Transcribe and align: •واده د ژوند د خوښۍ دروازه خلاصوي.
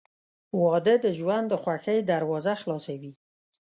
•واده 0.61 0.93
د 1.05 1.07
ژوند 1.17 1.45
د 1.49 1.53
خوښۍ 1.63 1.99
دروازه 2.11 2.53
خلاصوي. 2.61 3.13